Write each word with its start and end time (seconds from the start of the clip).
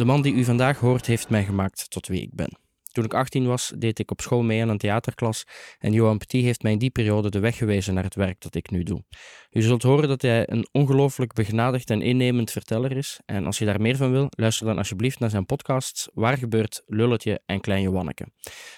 De 0.00 0.06
man 0.06 0.22
die 0.22 0.34
u 0.34 0.44
vandaag 0.44 0.78
hoort 0.78 1.06
heeft 1.06 1.30
mij 1.30 1.44
gemaakt 1.44 1.90
tot 1.90 2.06
wie 2.06 2.22
ik 2.22 2.34
ben. 2.34 2.58
Toen 2.92 3.04
ik 3.04 3.14
18 3.14 3.46
was, 3.46 3.72
deed 3.78 3.98
ik 3.98 4.10
op 4.10 4.20
school 4.20 4.42
mee 4.42 4.62
aan 4.62 4.68
een 4.68 4.78
theaterklas 4.78 5.44
en 5.78 5.92
Johan 5.92 6.18
Petit 6.18 6.44
heeft 6.44 6.62
mij 6.62 6.72
in 6.72 6.78
die 6.78 6.90
periode 6.90 7.30
de 7.30 7.38
weg 7.38 7.56
gewezen 7.56 7.94
naar 7.94 8.04
het 8.04 8.14
werk 8.14 8.40
dat 8.40 8.54
ik 8.54 8.70
nu 8.70 8.82
doe. 8.82 9.04
U 9.50 9.62
zult 9.62 9.82
horen 9.82 10.08
dat 10.08 10.22
hij 10.22 10.50
een 10.50 10.68
ongelooflijk 10.72 11.32
begnadigd 11.32 11.90
en 11.90 12.02
innemend 12.02 12.50
verteller 12.50 12.96
is 12.96 13.20
en 13.26 13.46
als 13.46 13.58
je 13.58 13.64
daar 13.64 13.80
meer 13.80 13.96
van 13.96 14.10
wil, 14.10 14.26
luister 14.30 14.66
dan 14.66 14.78
alsjeblieft 14.78 15.18
naar 15.18 15.30
zijn 15.30 15.46
podcasts 15.46 16.08
Waar 16.14 16.38
gebeurt, 16.38 16.82
Lulletje 16.86 17.40
en 17.46 17.60
Klein 17.60 17.82
Johanneke. 17.82 18.26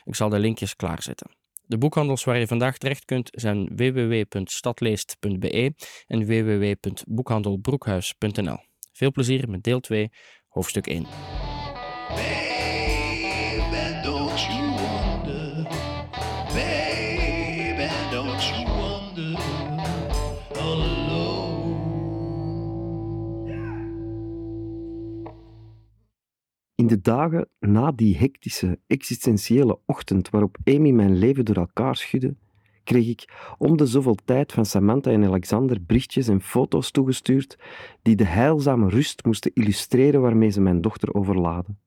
Ik 0.04 0.14
zal 0.14 0.28
de 0.28 0.38
linkjes 0.38 0.76
klaarzetten. 0.76 1.30
De 1.66 1.78
boekhandels 1.78 2.24
waar 2.24 2.38
je 2.38 2.46
vandaag 2.46 2.78
terecht 2.78 3.04
kunt 3.04 3.28
zijn 3.32 3.76
www.stadleest.be 3.76 5.74
en 6.06 6.26
www.boekhandelbroekhuis.nl. 6.26 8.58
Veel 8.92 9.10
plezier 9.10 9.48
met 9.48 9.62
deel 9.62 9.80
2, 9.80 10.10
hoofdstuk 10.52 10.86
1. 10.86 11.06
Baby, 12.08 14.02
don't 14.02 14.40
you 14.46 14.70
wonder? 14.70 15.66
Baby, 16.52 17.88
don't 18.10 18.42
you 18.50 18.66
wonder? 18.66 19.38
All 20.60 20.82
alone. 20.82 21.80
In 26.74 26.86
de 26.86 27.00
dagen 27.00 27.48
na 27.58 27.92
die 27.92 28.16
hectische, 28.16 28.78
existentiële 28.86 29.78
ochtend 29.86 30.30
waarop 30.30 30.56
Amy 30.64 30.90
mijn 30.90 31.16
leven 31.16 31.44
door 31.44 31.56
elkaar 31.56 31.96
schudde, 31.96 32.34
kreeg 32.84 33.08
ik 33.08 33.54
om 33.58 33.76
de 33.76 33.86
zoveel 33.86 34.16
tijd 34.24 34.52
van 34.52 34.66
Samantha 34.66 35.10
en 35.10 35.24
Alexander 35.24 35.84
berichtjes 35.86 36.28
en 36.28 36.40
foto's 36.40 36.90
toegestuurd 36.90 37.58
die 38.02 38.16
de 38.16 38.24
heilzame 38.24 38.88
rust 38.88 39.24
moesten 39.24 39.50
illustreren 39.54 40.20
waarmee 40.20 40.50
ze 40.50 40.60
mijn 40.60 40.80
dochter 40.80 41.14
overladen. 41.14 41.78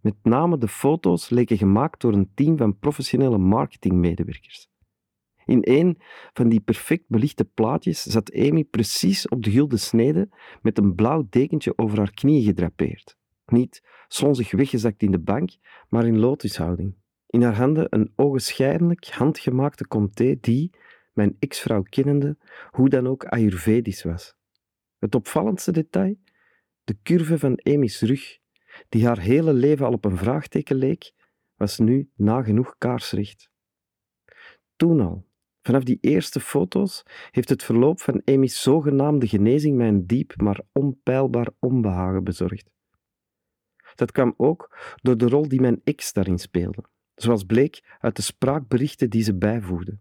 Met 0.00 0.14
name 0.22 0.58
de 0.58 0.68
foto's 0.68 1.28
leken 1.28 1.56
gemaakt 1.56 2.00
door 2.00 2.12
een 2.12 2.30
team 2.34 2.56
van 2.56 2.78
professionele 2.78 3.38
marketingmedewerkers. 3.38 4.68
In 5.44 5.58
een 5.62 5.98
van 6.32 6.48
die 6.48 6.60
perfect 6.60 7.04
belichte 7.08 7.44
plaatjes 7.44 8.02
zat 8.02 8.34
Amy 8.34 8.64
precies 8.64 9.28
op 9.28 9.42
de 9.42 9.50
gulden 9.50 9.80
snede 9.80 10.28
met 10.62 10.78
een 10.78 10.94
blauw 10.94 11.26
dekentje 11.30 11.72
over 11.78 11.98
haar 11.98 12.10
knieën 12.10 12.44
gedrapeerd. 12.44 13.16
Niet 13.46 13.82
slonzig 14.08 14.50
weggezakt 14.50 15.02
in 15.02 15.10
de 15.10 15.18
bank, 15.18 15.50
maar 15.88 16.06
in 16.06 16.18
lotushouding. 16.18 16.94
In 17.26 17.42
haar 17.42 17.54
handen 17.54 17.86
een 17.90 18.12
ogenschijnlijk 18.16 19.06
handgemaakte 19.08 19.86
comté 19.86 20.36
die, 20.40 20.70
mijn 21.12 21.36
ex-vrouw 21.38 21.82
kennende, 21.82 22.36
hoe 22.70 22.88
dan 22.88 23.06
ook 23.06 23.24
Ayurvedisch 23.24 24.02
was. 24.02 24.34
Het 24.98 25.14
opvallendste 25.14 25.72
detail? 25.72 26.16
De 26.84 26.96
curve 27.02 27.38
van 27.38 27.60
Amy's 27.62 28.00
rug, 28.00 28.38
die 28.88 29.06
haar 29.06 29.18
hele 29.18 29.52
leven 29.52 29.86
al 29.86 29.92
op 29.92 30.04
een 30.04 30.16
vraagteken 30.16 30.76
leek, 30.76 31.12
was 31.54 31.78
nu 31.78 32.10
nagenoeg 32.14 32.74
kaarsrecht. 32.78 33.50
Toen 34.76 35.00
al, 35.00 35.26
vanaf 35.62 35.82
die 35.82 35.98
eerste 36.00 36.40
foto's, 36.40 37.02
heeft 37.30 37.48
het 37.48 37.62
verloop 37.62 38.00
van 38.00 38.22
Amy's 38.24 38.62
zogenaamde 38.62 39.28
genezing 39.28 39.76
mij 39.76 39.88
een 39.88 40.06
diep 40.06 40.36
maar 40.36 40.60
onpeilbaar 40.72 41.48
onbehagen 41.58 42.24
bezorgd. 42.24 42.70
Dat 43.94 44.12
kwam 44.12 44.34
ook 44.36 44.76
door 45.02 45.16
de 45.16 45.28
rol 45.28 45.48
die 45.48 45.60
mijn 45.60 45.80
ex 45.84 46.12
daarin 46.12 46.38
speelde, 46.38 46.84
zoals 47.16 47.44
bleek 47.44 47.96
uit 48.00 48.16
de 48.16 48.22
spraakberichten 48.22 49.10
die 49.10 49.22
ze 49.22 49.34
bijvoegde. 49.34 49.98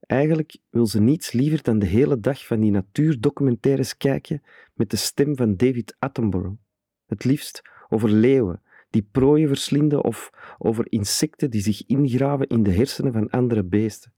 Eigenlijk 0.00 0.56
wil 0.70 0.86
ze 0.86 1.00
niets 1.00 1.32
liever 1.32 1.62
dan 1.62 1.78
de 1.78 1.86
hele 1.86 2.20
dag 2.20 2.46
van 2.46 2.60
die 2.60 2.70
natuurdocumentaires 2.70 3.96
kijken 3.96 4.42
met 4.74 4.90
de 4.90 4.96
stem 4.96 5.36
van 5.36 5.56
David 5.56 5.96
Attenborough. 5.98 6.58
Het 7.06 7.24
liefst 7.24 7.62
over 7.88 8.10
leeuwen 8.10 8.62
die 8.90 9.08
prooien 9.12 9.48
verslinden 9.48 10.04
of 10.04 10.30
over 10.58 10.92
insecten 10.92 11.50
die 11.50 11.62
zich 11.62 11.86
ingraven 11.86 12.46
in 12.46 12.62
de 12.62 12.72
hersenen 12.72 13.12
van 13.12 13.30
andere 13.30 13.64
beesten. 13.64 14.12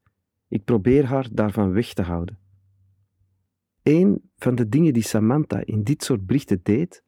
Ik 0.49 0.65
probeer 0.65 1.05
haar 1.05 1.29
daarvan 1.33 1.73
weg 1.73 1.93
te 1.93 2.03
houden. 2.03 2.39
Een 3.83 4.31
van 4.37 4.55
de 4.55 4.69
dingen 4.69 4.93
die 4.93 5.03
Samantha 5.03 5.63
in 5.65 5.83
dit 5.83 6.05
soort 6.05 6.27
berichten 6.27 6.61
deed, 6.63 7.05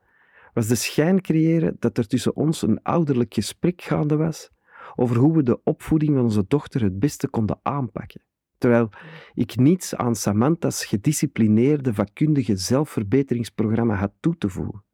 was 0.52 0.66
de 0.66 0.74
schijn 0.74 1.20
creëren 1.20 1.76
dat 1.78 1.98
er 1.98 2.06
tussen 2.06 2.36
ons 2.36 2.62
een 2.62 2.82
ouderlijk 2.82 3.34
gesprek 3.34 3.82
gaande 3.82 4.16
was 4.16 4.50
over 4.94 5.16
hoe 5.16 5.36
we 5.36 5.42
de 5.42 5.62
opvoeding 5.62 6.14
van 6.14 6.22
onze 6.22 6.44
dochter 6.48 6.82
het 6.82 6.98
beste 6.98 7.28
konden 7.28 7.58
aanpakken. 7.62 8.22
Terwijl 8.58 8.88
ik 9.34 9.56
niets 9.56 9.94
aan 9.94 10.14
Samantha's 10.14 10.84
gedisciplineerde, 10.84 11.94
vakkundige 11.94 12.56
zelfverbeteringsprogramma 12.56 13.94
had 13.94 14.12
toe 14.20 14.36
te 14.36 14.48
voegen. 14.48 14.84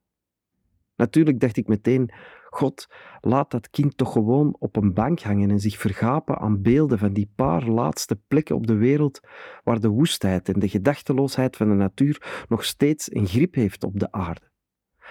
Natuurlijk 0.97 1.41
dacht 1.41 1.57
ik 1.57 1.69
meteen: 1.69 2.11
God, 2.51 2.87
laat 3.21 3.51
dat 3.51 3.71
kind 3.71 3.97
toch 3.97 4.13
gewoon 4.13 4.57
op 4.59 4.77
een 4.77 4.95
bank 4.95 5.21
hangen 5.21 5.51
en 5.51 5.61
zich 5.61 5.79
vergapen 5.79 6.39
aan 6.39 6.63
beelden 6.63 6.99
van 6.99 7.13
die 7.13 7.33
paar 7.35 7.67
laatste 7.67 8.21
plekken 8.29 8.57
op 8.57 8.67
de 8.67 8.75
wereld 8.75 9.21
waar 9.65 9.81
de 9.81 9.89
woestheid 9.89 10.49
en 10.49 10.61
de 10.61 10.69
gedachteloosheid 10.69 11.57
van 11.57 11.69
de 11.69 11.75
natuur 11.75 12.45
nog 12.49 12.65
steeds 12.65 13.15
een 13.15 13.27
grip 13.27 13.55
heeft 13.55 13.85
op 13.85 13.99
de 13.99 14.13
aarde. 14.13 14.51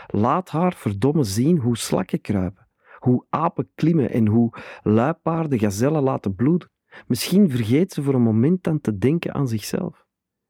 Laat 0.08 0.50
haar 0.50 0.74
verdomme 0.74 1.24
zien 1.24 1.58
hoe 1.58 1.78
slakken 1.78 2.22
kruipen, 2.22 2.68
hoe 3.00 3.26
apen 3.30 3.70
klimmen 3.76 4.10
en 4.10 4.28
hoe 4.28 4.54
luipaarden 4.84 5.60
gazellen 5.60 6.04
laten 6.04 6.36
bloeden. 6.36 6.72
Misschien 7.08 7.50
vergeet 7.50 7.94
ze 7.94 8.04
voor 8.04 8.14
een 8.14 8.22
moment 8.22 8.64
dan 8.64 8.82
te 8.82 8.98
denken 8.98 9.34
aan 9.34 9.48
zichzelf. 9.48 10.06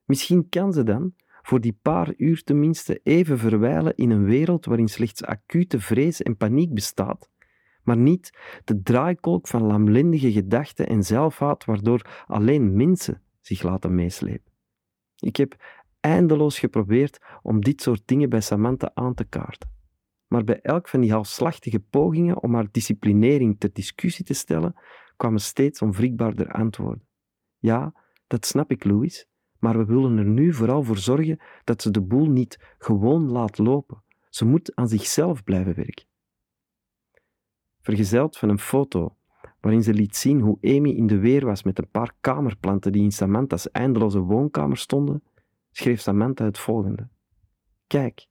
Misschien 0.06 0.50
kan 0.50 0.74
ze 0.74 0.84
dan, 0.84 1.14
voor 1.42 1.62
die 1.62 1.80
paar 1.82 2.14
uur 2.18 2.44
tenminste, 2.44 3.00
even 3.04 3.38
verwijlen 3.38 3.96
in 3.96 4.10
een 4.10 4.26
wereld 4.26 4.66
waarin 4.66 4.88
slechts 4.88 5.24
acute 5.24 5.80
vrees 5.80 6.22
en 6.22 6.38
paniek 6.38 6.74
bestaat, 6.74 7.30
maar 7.84 7.98
niet 7.98 8.38
de 8.64 8.82
draaikolk 8.82 9.48
van 9.48 9.64
lamlendige 9.64 10.32
gedachten 10.32 10.88
en 10.88 11.04
zelfhaat 11.04 11.66
waardoor 11.66 12.24
alleen 12.26 12.76
mensen 12.76 13.22
zich 13.42 13.62
laten 13.62 13.96
meeslepen. 13.96 14.52
Ik 15.20 15.36
heb 15.36 15.56
eindeloos 16.00 16.60
geprobeerd 16.60 17.20
om 17.42 17.62
dit 17.62 17.82
soort 17.82 18.02
dingen 18.06 18.30
bij 18.30 18.42
Samantha 18.42 18.92
aan 18.94 19.14
te 19.14 19.26
kaarten. 19.26 19.79
Maar 20.30 20.44
bij 20.44 20.60
elk 20.62 20.88
van 20.88 21.02
die 21.02 21.12
halfslachtige 21.12 21.80
pogingen 21.80 22.42
om 22.42 22.54
haar 22.54 22.68
disciplinering 22.72 23.60
ter 23.60 23.74
discussie 23.74 24.26
te 24.26 24.34
stellen, 24.34 24.76
kwamen 25.18 25.40
steeds 25.40 25.82
onwrikbaarder 25.82 26.52
antwoorden. 26.52 27.08
Ja, 27.58 27.94
dat 28.28 28.46
snap 28.46 28.72
ik, 28.72 28.84
Louis, 28.84 29.28
maar 29.60 29.78
we 29.78 29.86
willen 29.86 30.18
er 30.18 30.26
nu 30.26 30.54
vooral 30.54 30.84
voor 30.84 30.98
zorgen 30.98 31.40
dat 31.64 31.82
ze 31.82 31.92
de 31.92 32.02
boel 32.02 32.30
niet 32.30 32.76
gewoon 32.78 33.30
laat 33.30 33.58
lopen. 33.58 34.04
Ze 34.30 34.46
moet 34.46 34.76
aan 34.76 34.88
zichzelf 34.88 35.44
blijven 35.44 35.76
werken. 35.76 36.06
Vergezeld 37.82 38.38
van 38.38 38.50
een 38.50 38.60
foto 38.60 39.16
waarin 39.60 39.84
ze 39.84 39.94
liet 39.94 40.16
zien 40.16 40.40
hoe 40.40 40.58
Amy 40.62 40.90
in 40.90 41.08
de 41.08 41.18
weer 41.18 41.46
was 41.46 41.64
met 41.64 41.78
een 41.78 41.90
paar 41.90 42.14
kamerplanten 42.22 42.92
die 42.92 43.04
in 43.04 43.12
Samantha's 43.12 43.72
eindeloze 43.72 44.20
woonkamer 44.20 44.78
stonden, 44.78 45.24
schreef 45.72 46.00
Samantha 46.00 46.46
het 46.46 46.60
volgende. 46.60 47.10
Kijk, 47.88 48.28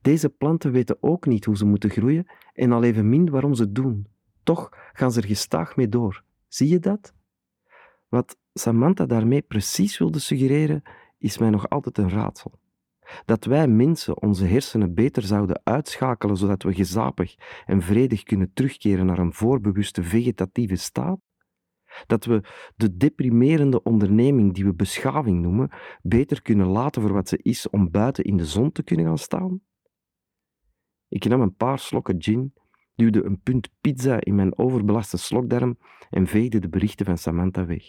deze 0.00 0.28
planten 0.28 0.72
weten 0.72 0.96
ook 1.00 1.26
niet 1.26 1.44
hoe 1.44 1.56
ze 1.56 1.64
moeten 1.64 1.90
groeien 1.90 2.26
en 2.52 2.72
al 2.72 2.82
evenmin 2.82 3.30
waarom 3.30 3.54
ze 3.54 3.62
het 3.62 3.74
doen. 3.74 4.06
Toch 4.42 4.68
gaan 4.92 5.12
ze 5.12 5.20
er 5.20 5.26
gestaag 5.26 5.76
mee 5.76 5.88
door. 5.88 6.22
Zie 6.48 6.68
je 6.68 6.78
dat? 6.78 7.14
Wat 8.08 8.36
Samantha 8.52 9.06
daarmee 9.06 9.42
precies 9.42 9.98
wilde 9.98 10.18
suggereren, 10.18 10.82
is 11.18 11.38
mij 11.38 11.50
nog 11.50 11.68
altijd 11.68 11.98
een 11.98 12.10
raadsel. 12.10 12.52
Dat 13.24 13.44
wij 13.44 13.68
mensen 13.68 14.22
onze 14.22 14.46
hersenen 14.46 14.94
beter 14.94 15.22
zouden 15.22 15.60
uitschakelen 15.64 16.36
zodat 16.36 16.62
we 16.62 16.74
gezapig 16.74 17.34
en 17.66 17.82
vredig 17.82 18.22
kunnen 18.22 18.50
terugkeren 18.54 19.06
naar 19.06 19.18
een 19.18 19.32
voorbewuste 19.32 20.02
vegetatieve 20.02 20.76
staat? 20.76 21.18
Dat 22.06 22.24
we 22.24 22.40
de 22.76 22.96
deprimerende 22.96 23.82
onderneming 23.82 24.54
die 24.54 24.64
we 24.64 24.74
beschaving 24.74 25.42
noemen, 25.42 25.70
beter 26.02 26.42
kunnen 26.42 26.66
laten 26.66 27.02
voor 27.02 27.12
wat 27.12 27.28
ze 27.28 27.38
is 27.42 27.70
om 27.70 27.90
buiten 27.90 28.24
in 28.24 28.36
de 28.36 28.46
zon 28.46 28.72
te 28.72 28.82
kunnen 28.82 29.06
gaan 29.06 29.18
staan? 29.18 29.60
Ik 31.08 31.24
nam 31.24 31.40
een 31.40 31.54
paar 31.54 31.78
slokken 31.78 32.22
gin, 32.22 32.54
duwde 32.94 33.24
een 33.24 33.40
punt 33.40 33.70
pizza 33.80 34.20
in 34.20 34.34
mijn 34.34 34.58
overbelaste 34.58 35.16
slokdarm 35.16 35.78
en 36.10 36.26
veegde 36.26 36.58
de 36.58 36.68
berichten 36.68 37.06
van 37.06 37.18
Samantha 37.18 37.66
weg. 37.66 37.84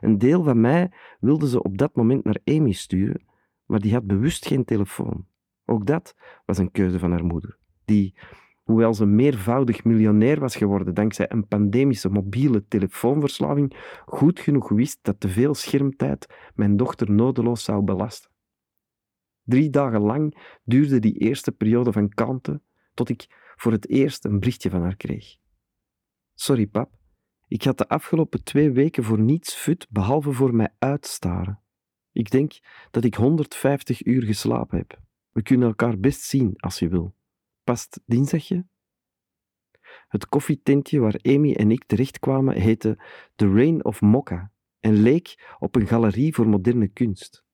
Een 0.00 0.18
deel 0.18 0.42
van 0.42 0.60
mij 0.60 0.92
wilde 1.20 1.48
ze 1.48 1.62
op 1.62 1.78
dat 1.78 1.94
moment 1.94 2.24
naar 2.24 2.40
Amy 2.44 2.72
sturen, 2.72 3.24
maar 3.66 3.80
die 3.80 3.92
had 3.92 4.06
bewust 4.06 4.46
geen 4.46 4.64
telefoon. 4.64 5.26
Ook 5.64 5.86
dat 5.86 6.14
was 6.46 6.58
een 6.58 6.70
keuze 6.70 6.98
van 6.98 7.10
haar 7.10 7.24
moeder, 7.24 7.58
die, 7.84 8.14
hoewel 8.62 8.94
ze 8.94 9.06
meervoudig 9.06 9.84
miljonair 9.84 10.40
was 10.40 10.56
geworden 10.56 10.94
dankzij 10.94 11.26
een 11.32 11.46
pandemische 11.46 12.08
mobiele 12.08 12.66
telefoonverslaving, 12.68 13.76
goed 14.06 14.40
genoeg 14.40 14.68
wist 14.68 14.98
dat 15.02 15.20
te 15.20 15.28
veel 15.28 15.54
schermtijd 15.54 16.26
mijn 16.54 16.76
dochter 16.76 17.10
nodeloos 17.10 17.64
zou 17.64 17.82
belasten. 17.82 18.30
Drie 19.48 19.70
dagen 19.70 20.00
lang 20.00 20.58
duurde 20.64 20.98
die 20.98 21.18
eerste 21.18 21.52
periode 21.52 21.92
van 21.92 22.08
kalmte, 22.08 22.60
tot 22.94 23.08
ik 23.08 23.52
voor 23.56 23.72
het 23.72 23.88
eerst 23.88 24.24
een 24.24 24.38
berichtje 24.38 24.70
van 24.70 24.82
haar 24.82 24.96
kreeg. 24.96 25.36
Sorry, 26.34 26.66
pap. 26.66 26.98
Ik 27.46 27.62
had 27.62 27.78
de 27.78 27.88
afgelopen 27.88 28.44
twee 28.44 28.70
weken 28.70 29.04
voor 29.04 29.20
niets 29.20 29.54
fut 29.54 29.86
behalve 29.90 30.32
voor 30.32 30.54
mij 30.54 30.74
uitstaren. 30.78 31.60
Ik 32.12 32.30
denk 32.30 32.58
dat 32.90 33.04
ik 33.04 33.14
150 33.14 34.06
uur 34.06 34.22
geslapen 34.22 34.78
heb. 34.78 35.00
We 35.30 35.42
kunnen 35.42 35.68
elkaar 35.68 35.98
best 35.98 36.20
zien 36.20 36.52
als 36.56 36.78
je 36.78 36.88
wil. 36.88 37.14
Past 37.64 38.00
dinsdagje? 38.06 38.66
Het 40.08 40.28
koffietentje 40.28 41.00
waar 41.00 41.18
Amy 41.22 41.54
en 41.54 41.70
ik 41.70 41.84
terechtkwamen 41.84 42.60
heette 42.60 43.04
The 43.34 43.52
Reign 43.52 43.84
of 43.84 44.00
Mokka 44.00 44.52
en 44.80 44.92
leek 44.92 45.54
op 45.58 45.74
een 45.74 45.86
galerie 45.86 46.34
voor 46.34 46.48
moderne 46.48 46.88
kunst. 46.88 47.46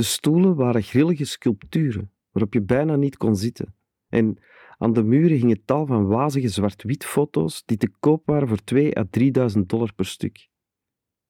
De 0.00 0.06
stoelen 0.06 0.54
waren 0.54 0.82
grillige 0.82 1.24
sculpturen 1.24 2.12
waarop 2.30 2.52
je 2.52 2.62
bijna 2.62 2.96
niet 2.96 3.16
kon 3.16 3.36
zitten. 3.36 3.74
En 4.08 4.38
aan 4.78 4.92
de 4.92 5.02
muren 5.02 5.36
hingen 5.36 5.64
tal 5.64 5.86
van 5.86 6.06
wazige 6.06 6.48
zwart-wit 6.48 7.04
foto's 7.04 7.62
die 7.64 7.76
te 7.76 7.88
koop 8.00 8.26
waren 8.26 8.48
voor 8.48 8.64
2 8.64 8.98
à 8.98 9.04
3000 9.10 9.68
dollar 9.68 9.94
per 9.94 10.04
stuk. 10.04 10.48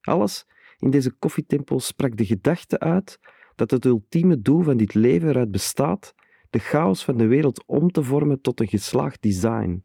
Alles 0.01 0.47
in 0.79 0.91
deze 0.91 1.11
koffietempel 1.11 1.81
sprak 1.81 2.17
de 2.17 2.25
gedachte 2.25 2.79
uit 2.79 3.19
dat 3.55 3.71
het 3.71 3.85
ultieme 3.85 4.41
doel 4.41 4.63
van 4.63 4.77
dit 4.77 4.95
leven 4.95 5.29
eruit 5.29 5.51
bestaat 5.51 6.15
de 6.51 6.59
chaos 6.59 7.05
van 7.05 7.17
de 7.17 7.27
wereld 7.27 7.65
om 7.67 7.91
te 7.91 8.03
vormen 8.03 8.41
tot 8.41 8.61
een 8.61 8.69
geslaagd 8.69 9.23
design. 9.23 9.85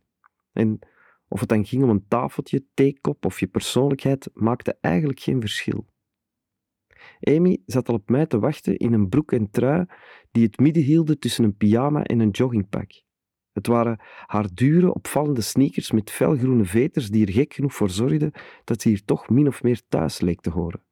En 0.51 0.79
of 1.27 1.39
het 1.39 1.49
dan 1.49 1.65
ging 1.65 1.83
om 1.83 1.89
een 1.89 2.07
tafeltje, 2.07 2.65
theekop 2.73 3.25
of 3.25 3.39
je 3.39 3.47
persoonlijkheid, 3.47 4.29
maakte 4.33 4.77
eigenlijk 4.81 5.19
geen 5.19 5.39
verschil. 5.41 5.85
Amy 7.19 7.61
zat 7.65 7.89
al 7.89 7.95
op 7.95 8.09
mij 8.09 8.25
te 8.25 8.39
wachten 8.39 8.77
in 8.77 8.93
een 8.93 9.09
broek 9.09 9.31
en 9.31 9.49
trui 9.49 9.85
die 10.31 10.43
het 10.43 10.59
midden 10.59 10.83
hielden 10.83 11.19
tussen 11.19 11.43
een 11.43 11.57
pyjama 11.57 12.03
en 12.03 12.19
een 12.19 12.29
joggingpak. 12.29 12.91
Het 13.51 13.67
waren 13.67 13.99
haar 14.25 14.47
dure, 14.53 14.93
opvallende 14.93 15.41
sneakers 15.41 15.91
met 15.91 16.11
felgroene 16.11 16.65
veters 16.65 17.09
die 17.09 17.25
er 17.25 17.33
gek 17.33 17.53
genoeg 17.53 17.73
voor 17.73 17.89
zorgden 17.89 18.31
dat 18.63 18.81
ze 18.81 18.89
hier 18.89 19.05
toch 19.05 19.29
min 19.29 19.47
of 19.47 19.63
meer 19.63 19.81
thuis 19.87 20.21
leek 20.21 20.41
te 20.41 20.49
horen. 20.49 20.83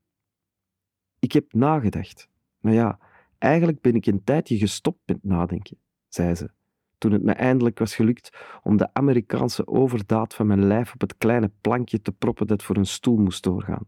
Ik 1.20 1.32
heb 1.32 1.54
nagedacht. 1.54 2.30
Nou 2.60 2.76
ja, 2.76 3.00
eigenlijk 3.38 3.82
ben 3.82 3.96
ik 3.96 4.06
een 4.06 4.24
tijdje 4.24 4.58
gestopt 4.58 5.00
met 5.06 5.24
nadenken, 5.24 5.78
zei 6.08 6.36
ze, 6.36 6.50
toen 6.98 7.12
het 7.12 7.24
me 7.24 7.32
eindelijk 7.32 7.80
was 7.80 7.96
gelukt 7.96 8.38
om 8.62 8.78
de 8.78 8.94
Amerikaanse 8.94 9.68
overdaad 9.68 10.34
van 10.34 10.48
mijn 10.48 10.66
lijf 10.66 10.94
op 10.94 11.02
het 11.02 11.18
kleine 11.18 11.52
plankje 11.62 12.02
te 12.02 12.12
proppen 12.12 12.48
dat 12.48 12.64
voor 12.64 12.78
een 12.78 12.86
stoel 12.86 13.18
moest 13.18 13.44
doorgaan. 13.44 13.88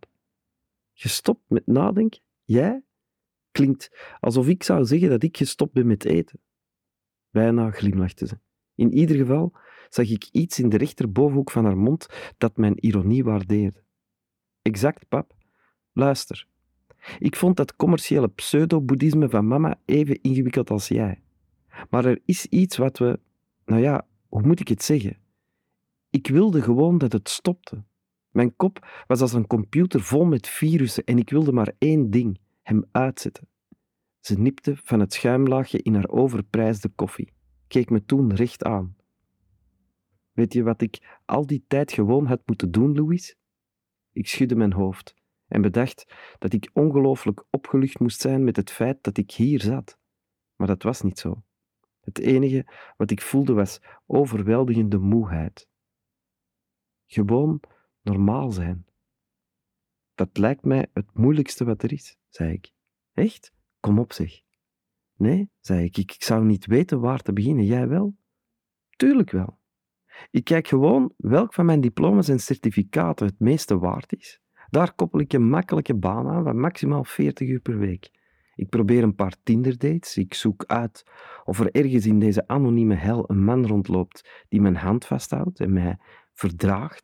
Gestopt 0.97 1.49
met 1.49 1.67
nadenken? 1.67 2.21
Jij? 2.43 2.83
Klinkt 3.51 4.15
alsof 4.19 4.47
ik 4.47 4.63
zou 4.63 4.85
zeggen 4.85 5.09
dat 5.09 5.23
ik 5.23 5.37
gestopt 5.37 5.73
ben 5.73 5.87
met 5.87 6.05
eten. 6.05 6.39
Bijna 7.29 7.71
glimlachte 7.71 8.27
ze. 8.27 8.39
In 8.75 8.93
ieder 8.93 9.15
geval 9.15 9.53
zag 9.89 10.09
ik 10.09 10.27
iets 10.31 10.59
in 10.59 10.69
de 10.69 10.77
rechterbovenhoek 10.77 11.51
van 11.51 11.65
haar 11.65 11.77
mond 11.77 12.07
dat 12.37 12.57
mijn 12.57 12.85
ironie 12.85 13.23
waardeerde. 13.23 13.83
Exact, 14.61 15.07
pap. 15.07 15.35
Luister. 15.91 16.47
Ik 17.19 17.35
vond 17.35 17.57
dat 17.57 17.75
commerciële 17.75 18.27
pseudo-boeddhisme 18.27 19.29
van 19.29 19.47
mama 19.47 19.79
even 19.85 20.21
ingewikkeld 20.21 20.69
als 20.69 20.87
jij. 20.87 21.21
Maar 21.89 22.05
er 22.05 22.21
is 22.25 22.45
iets 22.45 22.77
wat 22.77 22.97
we... 22.97 23.19
Nou 23.65 23.81
ja, 23.81 24.07
hoe 24.27 24.41
moet 24.41 24.59
ik 24.59 24.67
het 24.67 24.83
zeggen? 24.83 25.17
Ik 26.09 26.27
wilde 26.27 26.61
gewoon 26.61 26.97
dat 26.97 27.11
het 27.11 27.29
stopte. 27.29 27.83
Mijn 28.35 28.55
kop 28.55 29.03
was 29.07 29.21
als 29.21 29.33
een 29.33 29.47
computer 29.47 30.01
vol 30.01 30.25
met 30.25 30.47
virussen 30.47 31.03
en 31.03 31.17
ik 31.17 31.29
wilde 31.29 31.51
maar 31.51 31.73
één 31.77 32.09
ding: 32.09 32.39
hem 32.61 32.85
uitzetten. 32.91 33.47
Ze 34.19 34.39
nipte 34.39 34.75
van 34.77 34.99
het 34.99 35.13
schuimlaagje 35.13 35.81
in 35.81 35.93
haar 35.95 36.07
overprijsde 36.07 36.89
koffie, 36.89 37.33
keek 37.67 37.89
me 37.89 38.05
toen 38.05 38.33
recht 38.33 38.63
aan. 38.63 38.95
Weet 40.31 40.53
je 40.53 40.63
wat 40.63 40.81
ik 40.81 41.19
al 41.25 41.45
die 41.45 41.63
tijd 41.67 41.91
gewoon 41.91 42.25
had 42.25 42.41
moeten 42.45 42.71
doen, 42.71 42.95
Louis? 42.95 43.35
Ik 44.11 44.27
schudde 44.27 44.55
mijn 44.55 44.73
hoofd 44.73 45.15
en 45.47 45.61
bedacht 45.61 46.13
dat 46.39 46.53
ik 46.53 46.69
ongelooflijk 46.73 47.43
opgelucht 47.49 47.99
moest 47.99 48.21
zijn 48.21 48.43
met 48.43 48.55
het 48.55 48.71
feit 48.71 49.03
dat 49.03 49.17
ik 49.17 49.31
hier 49.31 49.61
zat. 49.61 49.99
Maar 50.55 50.67
dat 50.67 50.83
was 50.83 51.01
niet 51.01 51.19
zo. 51.19 51.43
Het 52.01 52.19
enige 52.19 52.65
wat 52.97 53.11
ik 53.11 53.21
voelde 53.21 53.53
was 53.53 53.79
overweldigende 54.05 54.97
moeheid. 54.97 55.67
Gewoon 57.05 57.61
normaal 58.05 58.51
zijn. 58.51 58.85
Dat 60.15 60.37
lijkt 60.37 60.65
mij 60.65 60.87
het 60.93 61.13
moeilijkste 61.13 61.65
wat 61.65 61.83
er 61.83 61.91
is, 61.91 62.17
zei 62.29 62.53
ik. 62.53 62.71
Echt? 63.13 63.53
Kom 63.79 63.99
op, 63.99 64.13
zeg. 64.13 64.41
Nee, 65.17 65.49
zei 65.59 65.85
ik, 65.85 65.97
ik, 65.97 66.15
zou 66.17 66.45
niet 66.45 66.65
weten 66.65 66.99
waar 66.99 67.21
te 67.21 67.33
beginnen. 67.33 67.65
Jij 67.65 67.87
wel? 67.87 68.15
Tuurlijk 68.89 69.31
wel. 69.31 69.59
Ik 70.31 70.43
kijk 70.43 70.67
gewoon 70.67 71.13
welk 71.17 71.53
van 71.53 71.65
mijn 71.65 71.81
diploma's 71.81 72.27
en 72.27 72.39
certificaten 72.39 73.25
het 73.25 73.39
meeste 73.39 73.77
waard 73.77 74.15
is. 74.15 74.41
Daar 74.69 74.93
koppel 74.93 75.19
ik 75.19 75.33
een 75.33 75.49
makkelijke 75.49 75.95
baan 75.95 76.27
aan 76.27 76.43
van 76.43 76.59
maximaal 76.59 77.03
40 77.03 77.47
uur 77.47 77.59
per 77.59 77.77
week. 77.77 78.11
Ik 78.55 78.69
probeer 78.69 79.03
een 79.03 79.15
paar 79.15 79.35
Tinder-dates. 79.43 80.17
Ik 80.17 80.33
zoek 80.33 80.65
uit 80.65 81.03
of 81.43 81.59
er 81.59 81.71
ergens 81.71 82.05
in 82.05 82.19
deze 82.19 82.47
anonieme 82.47 82.95
hel 82.95 83.29
een 83.29 83.43
man 83.43 83.67
rondloopt 83.67 84.45
die 84.49 84.61
mijn 84.61 84.75
hand 84.75 85.05
vasthoudt 85.05 85.59
en 85.59 85.73
mij 85.73 85.97
verdraagt. 86.33 87.03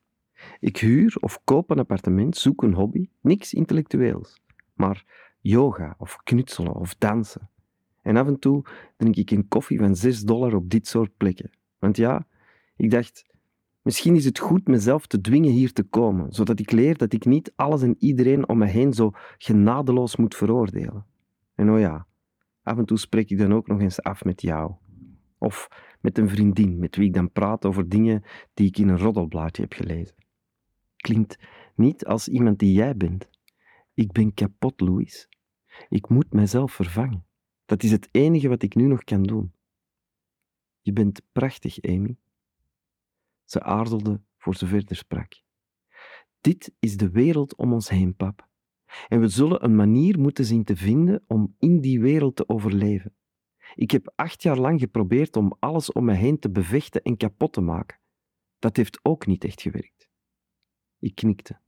Ik 0.59 0.77
huur 0.77 1.17
of 1.19 1.41
koop 1.43 1.69
een 1.69 1.79
appartement, 1.79 2.37
zoek 2.37 2.63
een 2.63 2.73
hobby, 2.73 3.09
niks 3.21 3.53
intellectueels, 3.53 4.41
maar 4.73 5.05
yoga 5.39 5.95
of 5.97 6.17
knutselen 6.23 6.75
of 6.75 6.95
dansen. 6.95 7.49
En 8.01 8.17
af 8.17 8.27
en 8.27 8.39
toe 8.39 8.63
drink 8.97 9.15
ik 9.15 9.31
een 9.31 9.47
koffie 9.47 9.79
van 9.79 9.95
6 9.95 10.23
dollar 10.23 10.55
op 10.55 10.69
dit 10.69 10.87
soort 10.87 11.17
plekken. 11.17 11.51
Want 11.79 11.97
ja, 11.97 12.27
ik 12.75 12.91
dacht, 12.91 13.25
misschien 13.81 14.15
is 14.15 14.25
het 14.25 14.39
goed 14.39 14.67
mezelf 14.67 15.07
te 15.07 15.21
dwingen 15.21 15.51
hier 15.51 15.73
te 15.73 15.83
komen, 15.83 16.31
zodat 16.31 16.59
ik 16.59 16.71
leer 16.71 16.97
dat 16.97 17.13
ik 17.13 17.25
niet 17.25 17.53
alles 17.55 17.81
en 17.81 17.95
iedereen 17.99 18.49
om 18.49 18.57
me 18.57 18.65
heen 18.65 18.93
zo 18.93 19.11
genadeloos 19.37 20.15
moet 20.15 20.35
veroordelen. 20.35 21.05
En 21.55 21.71
oh 21.71 21.79
ja, 21.79 22.07
af 22.63 22.77
en 22.77 22.85
toe 22.85 22.97
spreek 22.97 23.29
ik 23.29 23.37
dan 23.37 23.53
ook 23.53 23.67
nog 23.67 23.79
eens 23.79 24.01
af 24.01 24.23
met 24.23 24.41
jou. 24.41 24.73
Of 25.37 25.67
met 26.01 26.17
een 26.17 26.29
vriendin 26.29 26.79
met 26.79 26.95
wie 26.95 27.07
ik 27.07 27.13
dan 27.13 27.31
praat 27.31 27.65
over 27.65 27.89
dingen 27.89 28.23
die 28.53 28.67
ik 28.67 28.77
in 28.77 28.87
een 28.87 28.99
roddelblaadje 28.99 29.61
heb 29.61 29.73
gelezen. 29.73 30.15
Klinkt 31.01 31.37
niet 31.75 32.05
als 32.05 32.27
iemand 32.27 32.59
die 32.59 32.73
jij 32.73 32.97
bent. 32.97 33.29
Ik 33.93 34.11
ben 34.11 34.33
kapot, 34.33 34.81
Louis. 34.81 35.29
Ik 35.89 36.09
moet 36.09 36.33
mijzelf 36.33 36.73
vervangen. 36.73 37.25
Dat 37.65 37.83
is 37.83 37.91
het 37.91 38.07
enige 38.11 38.47
wat 38.47 38.63
ik 38.63 38.75
nu 38.75 38.87
nog 38.87 39.03
kan 39.03 39.23
doen. 39.23 39.53
Je 40.81 40.93
bent 40.93 41.21
prachtig, 41.31 41.81
Amy. 41.81 42.17
Ze 43.43 43.63
aarzelde 43.63 44.21
voor 44.37 44.55
ze 44.55 44.67
verder 44.67 44.95
sprak. 44.95 45.41
Dit 46.41 46.73
is 46.79 46.97
de 46.97 47.09
wereld 47.09 47.55
om 47.55 47.73
ons 47.73 47.89
heen, 47.89 48.15
pap. 48.15 48.49
En 49.07 49.19
we 49.19 49.27
zullen 49.27 49.63
een 49.63 49.75
manier 49.75 50.19
moeten 50.19 50.45
zien 50.45 50.63
te 50.63 50.75
vinden 50.75 51.23
om 51.27 51.55
in 51.59 51.81
die 51.81 51.99
wereld 51.99 52.35
te 52.35 52.49
overleven. 52.49 53.15
Ik 53.75 53.91
heb 53.91 54.11
acht 54.15 54.41
jaar 54.41 54.57
lang 54.57 54.79
geprobeerd 54.79 55.35
om 55.35 55.55
alles 55.59 55.91
om 55.91 56.05
me 56.05 56.13
heen 56.13 56.39
te 56.39 56.51
bevechten 56.51 57.01
en 57.01 57.17
kapot 57.17 57.53
te 57.53 57.61
maken. 57.61 57.99
Dat 58.59 58.75
heeft 58.77 58.99
ook 59.01 59.25
niet 59.25 59.43
echt 59.43 59.61
gewerkt. 59.61 60.00
Ik 61.01 61.15
knikte, 61.15 61.59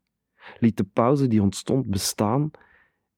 liet 0.59 0.77
de 0.77 0.83
pauze 0.83 1.27
die 1.27 1.41
ontstond 1.41 1.89
bestaan 1.89 2.51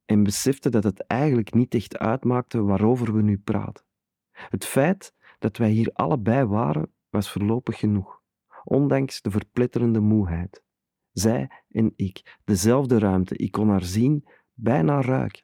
en 0.05 0.23
besefte 0.23 0.69
dat 0.69 0.83
het 0.83 0.99
eigenlijk 0.99 1.53
niet 1.53 1.73
echt 1.73 1.97
uitmaakte 1.97 2.63
waarover 2.63 3.13
we 3.13 3.21
nu 3.21 3.37
praten. 3.37 3.85
Het 4.31 4.65
feit 4.65 5.13
dat 5.39 5.57
wij 5.57 5.69
hier 5.69 5.89
allebei 5.93 6.45
waren, 6.45 6.91
was 7.09 7.31
voorlopig 7.31 7.79
genoeg, 7.79 8.21
ondanks 8.63 9.21
de 9.21 9.31
verpletterende 9.31 9.99
moeheid. 9.99 10.63
Zij 11.11 11.63
en 11.69 11.93
ik, 11.95 12.39
dezelfde 12.43 12.99
ruimte, 12.99 13.35
ik 13.35 13.51
kon 13.51 13.69
haar 13.69 13.83
zien, 13.83 14.27
bijna 14.53 15.01
ruiken. 15.01 15.43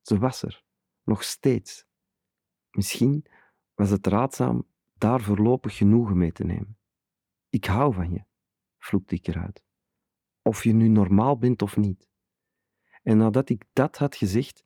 Ze 0.00 0.18
was 0.18 0.42
er, 0.42 0.64
nog 1.02 1.22
steeds. 1.22 1.86
Misschien 2.70 3.26
was 3.74 3.90
het 3.90 4.06
raadzaam 4.06 4.66
daar 4.94 5.20
voorlopig 5.20 5.76
genoegen 5.76 6.18
mee 6.18 6.32
te 6.32 6.44
nemen. 6.44 6.78
Ik 7.48 7.64
hou 7.64 7.94
van 7.94 8.12
je, 8.12 8.24
vloekte 8.78 9.14
ik 9.14 9.26
eruit. 9.26 9.64
Of 10.42 10.64
je 10.64 10.72
nu 10.72 10.88
normaal 10.88 11.38
bent 11.38 11.62
of 11.62 11.76
niet. 11.76 12.08
En 13.02 13.16
nadat 13.16 13.48
ik 13.48 13.64
dat 13.72 13.98
had 13.98 14.16
gezegd, 14.16 14.64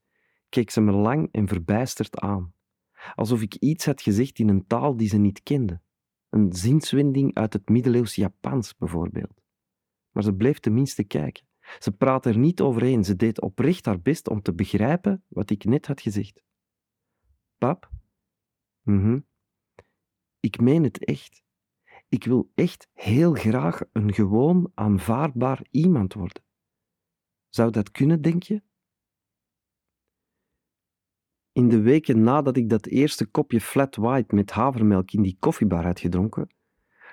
keek 0.48 0.70
ze 0.70 0.80
me 0.80 0.92
lang 0.92 1.28
en 1.32 1.48
verbijsterd 1.48 2.18
aan, 2.20 2.54
alsof 3.14 3.42
ik 3.42 3.54
iets 3.54 3.84
had 3.86 4.02
gezegd 4.02 4.38
in 4.38 4.48
een 4.48 4.66
taal 4.66 4.96
die 4.96 5.08
ze 5.08 5.16
niet 5.16 5.42
kende, 5.42 5.80
een 6.28 6.52
zinswending 6.52 7.34
uit 7.34 7.52
het 7.52 7.68
middeleeuws 7.68 8.14
Japans 8.14 8.76
bijvoorbeeld. 8.76 9.42
Maar 10.10 10.22
ze 10.22 10.34
bleef 10.34 10.58
tenminste 10.58 11.04
kijken. 11.04 11.46
Ze 11.78 11.92
praatte 11.92 12.28
er 12.28 12.38
niet 12.38 12.60
overheen, 12.60 13.04
ze 13.04 13.16
deed 13.16 13.40
oprecht 13.40 13.84
haar 13.84 14.00
best 14.00 14.28
om 14.28 14.42
te 14.42 14.54
begrijpen 14.54 15.24
wat 15.28 15.50
ik 15.50 15.64
net 15.64 15.86
had 15.86 16.00
gezegd. 16.00 16.42
Pap? 17.58 17.90
Mhm. 18.82 19.20
Ik 20.40 20.60
meen 20.60 20.82
het 20.82 21.04
echt. 21.04 21.44
Ik 22.08 22.24
wil 22.24 22.50
echt 22.54 22.88
heel 22.92 23.32
graag 23.32 23.80
een 23.92 24.14
gewoon 24.14 24.70
aanvaardbaar 24.74 25.66
iemand 25.70 26.14
worden. 26.14 26.42
Zou 27.48 27.70
dat 27.70 27.90
kunnen, 27.90 28.22
denk 28.22 28.42
je? 28.42 28.62
In 31.52 31.68
de 31.68 31.80
weken 31.80 32.22
nadat 32.22 32.56
ik 32.56 32.68
dat 32.68 32.86
eerste 32.86 33.26
kopje 33.26 33.60
flat 33.60 33.96
white 33.96 34.34
met 34.34 34.50
havermelk 34.50 35.10
in 35.10 35.22
die 35.22 35.36
koffiebar 35.38 35.84
had 35.84 36.00
gedronken, 36.00 36.54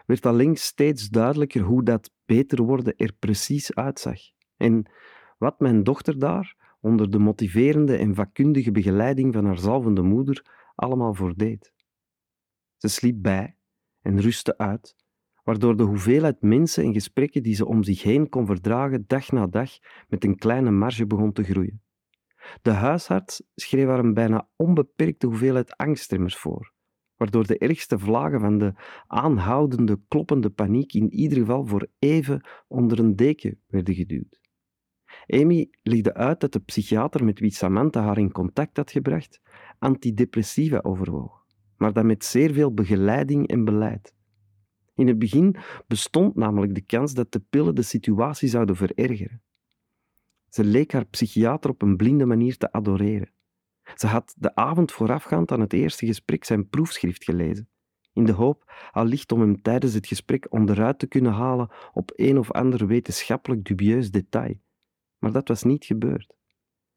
werd 0.05 0.25
alleen 0.25 0.55
steeds 0.57 1.09
duidelijker 1.09 1.61
hoe 1.61 1.83
dat 1.83 2.11
beter 2.25 2.63
worden 2.63 2.95
er 2.95 3.13
precies 3.13 3.75
uitzag. 3.75 4.19
En 4.57 4.91
wat 5.37 5.59
mijn 5.59 5.83
dochter 5.83 6.19
daar, 6.19 6.75
onder 6.79 7.11
de 7.11 7.19
motiverende 7.19 7.97
en 7.97 8.15
vakkundige 8.15 8.71
begeleiding 8.71 9.33
van 9.33 9.45
haar 9.45 9.59
zalvende 9.59 10.01
moeder, 10.01 10.45
allemaal 10.75 11.13
voor 11.13 11.35
deed. 11.35 11.73
Ze 12.77 12.87
sliep 12.87 13.21
bij 13.21 13.57
en 14.03 14.21
rustte 14.21 14.57
uit, 14.57 14.95
waardoor 15.43 15.77
de 15.77 15.83
hoeveelheid 15.83 16.41
mensen 16.41 16.83
en 16.83 16.93
gesprekken 16.93 17.43
die 17.43 17.55
ze 17.55 17.65
om 17.65 17.83
zich 17.83 18.03
heen 18.03 18.29
kon 18.29 18.45
verdragen 18.45 19.03
dag 19.07 19.31
na 19.31 19.47
dag 19.47 19.71
met 20.07 20.23
een 20.23 20.35
kleine 20.35 20.71
marge 20.71 21.07
begon 21.07 21.31
te 21.31 21.43
groeien. 21.43 21.81
De 22.61 22.71
huisarts 22.71 23.43
schreef 23.55 23.87
haar 23.87 23.99
een 23.99 24.13
bijna 24.13 24.49
onbeperkte 24.55 25.27
hoeveelheid 25.27 25.77
angstremmers 25.77 26.37
voor, 26.37 26.73
waardoor 27.15 27.47
de 27.47 27.57
ergste 27.57 27.99
vlagen 27.99 28.39
van 28.39 28.57
de 28.57 28.73
aanhoudende, 29.07 29.99
kloppende 30.07 30.49
paniek 30.49 30.93
in 30.93 31.13
ieder 31.13 31.37
geval 31.37 31.65
voor 31.65 31.87
even 31.99 32.47
onder 32.67 32.99
een 32.99 33.15
deken 33.15 33.59
werden 33.67 33.95
geduwd. 33.95 34.41
Amy 35.27 35.69
legde 35.81 36.13
uit 36.13 36.39
dat 36.39 36.53
de 36.53 36.59
psychiater 36.59 37.23
met 37.23 37.39
wie 37.39 37.51
Samantha 37.51 38.01
haar 38.01 38.17
in 38.17 38.31
contact 38.31 38.77
had 38.77 38.91
gebracht 38.91 39.41
antidepressiva 39.79 40.79
overwoog, 40.81 41.42
maar 41.83 41.93
dat 41.93 42.03
met 42.03 42.25
zeer 42.25 42.53
veel 42.53 42.73
begeleiding 42.73 43.47
en 43.47 43.65
beleid. 43.65 44.13
In 44.95 45.07
het 45.07 45.19
begin 45.19 45.55
bestond 45.87 46.35
namelijk 46.35 46.75
de 46.75 46.81
kans 46.81 47.13
dat 47.13 47.31
de 47.31 47.39
pillen 47.39 47.75
de 47.75 47.81
situatie 47.81 48.49
zouden 48.49 48.75
verergeren. 48.75 49.41
Ze 50.49 50.63
leek 50.63 50.91
haar 50.91 51.05
psychiater 51.05 51.69
op 51.69 51.81
een 51.81 51.97
blinde 51.97 52.25
manier 52.25 52.57
te 52.57 52.71
adoreren. 52.71 53.31
Ze 53.95 54.07
had 54.07 54.35
de 54.37 54.55
avond 54.55 54.91
voorafgaand 54.91 55.51
aan 55.51 55.59
het 55.59 55.73
eerste 55.73 56.05
gesprek 56.05 56.43
zijn 56.43 56.69
proefschrift 56.69 57.23
gelezen, 57.23 57.69
in 58.13 58.25
de 58.25 58.31
hoop 58.31 58.89
allicht 58.91 59.31
om 59.31 59.39
hem 59.39 59.61
tijdens 59.61 59.93
het 59.93 60.07
gesprek 60.07 60.47
onderuit 60.49 60.99
te 60.99 61.07
kunnen 61.07 61.31
halen 61.31 61.69
op 61.93 62.11
een 62.15 62.37
of 62.37 62.51
ander 62.51 62.87
wetenschappelijk 62.87 63.63
dubieus 63.63 64.11
detail. 64.11 64.55
Maar 65.17 65.31
dat 65.31 65.47
was 65.47 65.63
niet 65.63 65.85
gebeurd. 65.85 66.35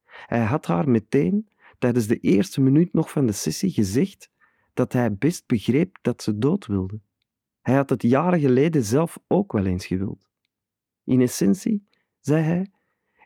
Hij 0.05 0.45
had 0.45 0.67
haar 0.67 0.89
meteen, 0.89 1.49
tijdens 1.79 2.07
de 2.07 2.19
eerste 2.19 2.61
minuut 2.61 2.93
nog 2.93 3.11
van 3.11 3.27
de 3.27 3.33
sessie, 3.33 3.71
gezegd 3.71 4.35
dat 4.77 4.93
hij 4.93 5.15
best 5.15 5.47
begreep 5.47 5.99
dat 6.03 6.23
ze 6.23 6.39
dood 6.39 6.67
wilde. 6.67 7.01
Hij 7.61 7.75
had 7.75 7.91
het 7.91 8.03
jaren 8.03 8.41
geleden 8.41 8.85
zelf 8.85 9.19
ook 9.27 9.53
wel 9.53 9.67
eens 9.67 9.87
gewild. 9.87 10.31
In 11.05 11.21
essentie, 11.21 11.89
zei 12.21 12.43
hij, 12.43 12.71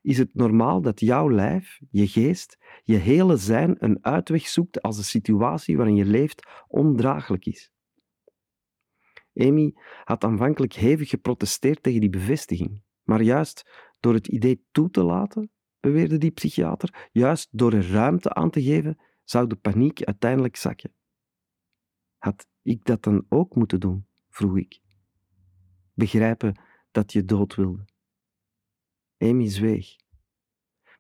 is 0.03 0.19
het 0.19 0.35
normaal 0.35 0.81
dat 0.81 1.01
jouw 1.01 1.31
lijf, 1.31 1.81
je 1.91 2.09
geest, 2.09 2.59
je 2.83 2.97
hele 2.97 3.37
zijn 3.37 3.77
een 3.79 4.05
uitweg 4.05 4.49
zoekt 4.49 4.83
als 4.83 4.97
de 4.97 5.03
situatie 5.03 5.77
waarin 5.77 5.97
je 5.97 6.05
leeft 6.05 6.47
ondraaglijk 6.69 7.47
is. 7.47 7.71
Amy 9.35 9.75
had 10.05 10.25
aanvankelijk 10.25 10.73
hevig 10.73 11.09
geprotesteerd 11.09 11.83
tegen 11.83 12.01
die 12.01 12.11
bevestiging, 12.11 12.83
maar 13.03 13.23
juist 13.23 13.71
door 14.01 14.15
het 14.15 14.29
idee 14.29 14.67
toe 14.71 14.91
te 14.91 15.03
laten, 15.03 15.51
beweerde 15.81 16.19
die 16.19 16.31
psychiater, 16.31 17.09
juist 17.13 17.49
door 17.51 17.73
er 17.73 17.91
ruimte 17.91 18.35
aan 18.35 18.51
te 18.51 18.63
geven, 18.63 18.99
zou 19.25 19.47
de 19.47 19.57
paniek 19.57 20.03
uiteindelijk 20.03 20.57
zakken. 20.57 20.99
Had 22.21 22.47
ik 22.63 22.85
dat 22.85 23.03
dan 23.03 23.27
ook 23.29 23.55
moeten 23.55 23.81
doen? 23.81 24.07
vroeg 24.29 24.57
ik. 24.57 24.81
Begrijpen 25.95 26.61
dat 26.91 27.13
je 27.13 27.25
dood 27.25 27.55
wilde. 27.55 27.85
Amy 29.19 29.49
zweeg. 29.49 29.97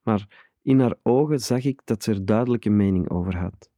Maar 0.02 0.50
in 0.62 0.80
haar 0.80 0.96
ogen 1.02 1.40
zag 1.40 1.64
ik 1.64 1.80
dat 1.84 2.02
ze 2.02 2.10
er 2.12 2.24
duidelijke 2.24 2.70
mening 2.70 3.10
over 3.10 3.36
had. 3.36 3.70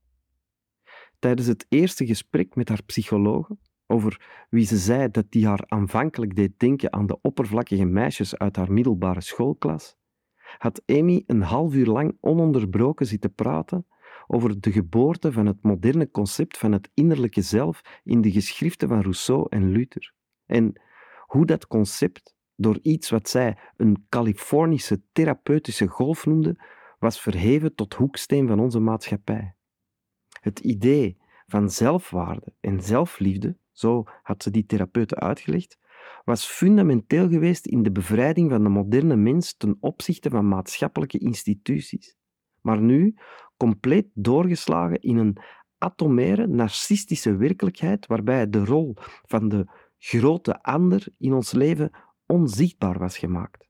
Tijdens 1.19 1.49
het 1.49 1.67
eerste 1.69 2.07
gesprek 2.07 2.55
met 2.55 2.69
haar 2.69 2.83
psychologe, 2.83 3.57
over 3.87 4.47
wie 4.51 4.67
ze 4.67 4.77
zei 4.77 5.11
dat 5.11 5.31
die 5.31 5.47
haar 5.47 5.65
aanvankelijk 5.67 6.37
deed 6.37 6.59
denken 6.59 6.93
aan 6.93 7.07
de 7.07 7.19
oppervlakkige 7.21 7.85
meisjes 7.85 8.37
uit 8.37 8.57
haar 8.57 8.73
middelbare 8.73 9.21
schoolklas, 9.21 9.97
had 10.59 10.83
Amy 10.87 11.23
een 11.27 11.43
half 11.43 11.75
uur 11.75 11.87
lang 11.87 12.17
ononderbroken 12.21 13.07
zitten 13.07 13.35
praten 13.35 13.87
over 14.26 14.61
de 14.61 14.73
geboorte 14.73 15.33
van 15.33 15.47
het 15.47 15.62
moderne 15.62 16.11
concept 16.11 16.59
van 16.59 16.73
het 16.73 16.91
innerlijke 16.95 17.43
zelf 17.43 18.00
in 18.05 18.21
de 18.21 18.31
geschriften 18.31 18.88
van 18.88 19.00
Rousseau 19.00 19.47
en 19.49 19.71
Luther. 19.71 20.14
En 20.47 20.81
hoe 21.26 21.47
dat 21.47 21.67
concept, 21.67 22.35
door 22.57 22.79
iets 22.83 23.11
wat 23.11 23.29
zij 23.29 23.59
een 23.76 24.07
Californische 24.09 25.02
therapeutische 25.12 25.87
golf 25.87 26.26
noemde, 26.26 26.57
was 26.99 27.21
verheven 27.21 27.75
tot 27.75 27.95
hoeksteen 27.95 28.49
van 28.49 28.61
onze 28.61 28.81
maatschappij. 28.81 29.55
Het 30.41 30.59
idee 30.59 31.21
van 31.47 31.71
zelfwaarde 31.71 32.55
en 32.61 32.83
zelfliefde, 32.83 33.57
zo 33.73 34.05
had 34.23 34.43
ze 34.43 34.50
die 34.50 34.67
therapeuten 34.67 35.19
uitgelegd, 35.19 35.79
was 36.25 36.47
fundamenteel 36.47 37.29
geweest 37.29 37.67
in 37.67 37.83
de 37.83 37.93
bevrijding 37.93 38.50
van 38.50 38.62
de 38.62 38.69
moderne 38.69 39.17
mens 39.17 39.57
ten 39.57 39.76
opzichte 39.81 40.31
van 40.31 40.49
maatschappelijke 40.49 41.19
instituties. 41.19 42.17
Maar 42.61 42.81
nu 42.81 43.14
compleet 43.62 44.07
doorgeslagen 44.14 45.00
in 45.00 45.16
een 45.16 45.37
atomaire, 45.78 46.47
narcistische 46.47 47.37
werkelijkheid 47.37 48.07
waarbij 48.07 48.50
de 48.50 48.64
rol 48.64 48.95
van 49.23 49.49
de 49.49 49.66
grote 49.99 50.62
ander 50.62 51.07
in 51.19 51.33
ons 51.33 51.52
leven 51.52 51.90
onzichtbaar 52.26 52.99
was 52.99 53.19
gemaakt. 53.19 53.69